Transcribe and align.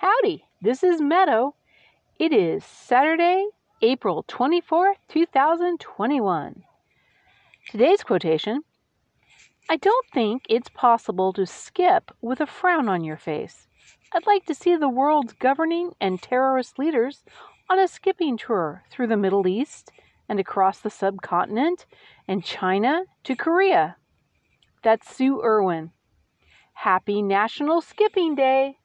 Howdy, 0.00 0.46
this 0.62 0.82
is 0.82 1.02
Meadow. 1.02 1.54
It 2.18 2.32
is 2.32 2.64
Saturday, 2.64 3.46
April 3.82 4.24
twenty-four, 4.26 4.94
2021. 5.08 6.62
Today's 7.70 8.02
quotation 8.02 8.62
I 9.68 9.76
don't 9.76 10.06
think 10.14 10.44
it's 10.48 10.70
possible 10.70 11.34
to 11.34 11.44
skip 11.44 12.12
with 12.22 12.40
a 12.40 12.46
frown 12.46 12.88
on 12.88 13.04
your 13.04 13.18
face. 13.18 13.68
I'd 14.14 14.26
like 14.26 14.46
to 14.46 14.54
see 14.54 14.74
the 14.74 14.88
world's 14.88 15.34
governing 15.34 15.92
and 16.00 16.22
terrorist 16.22 16.78
leaders 16.78 17.22
on 17.68 17.78
a 17.78 17.86
skipping 17.86 18.38
tour 18.38 18.84
through 18.90 19.08
the 19.08 19.18
Middle 19.18 19.46
East 19.46 19.92
and 20.30 20.40
across 20.40 20.80
the 20.80 20.88
subcontinent 20.88 21.84
and 22.26 22.42
China 22.42 23.02
to 23.24 23.36
Korea. 23.36 23.96
That's 24.82 25.14
Sue 25.14 25.42
Irwin. 25.42 25.90
Happy 26.72 27.20
National 27.20 27.82
Skipping 27.82 28.34
Day! 28.34 28.78